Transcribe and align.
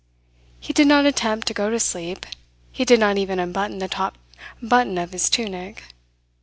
He 0.59 0.73
did 0.73 0.87
not 0.87 1.05
attempt 1.05 1.45
to 1.45 1.53
go 1.53 1.69
to 1.69 1.79
sleep; 1.79 2.25
he 2.71 2.85
did 2.85 2.99
not 2.99 3.19
even 3.19 3.37
unbutton 3.37 3.77
the 3.77 3.87
top 3.87 4.17
button 4.59 4.97
of 4.97 5.11
his 5.11 5.29
tunic. 5.29 5.83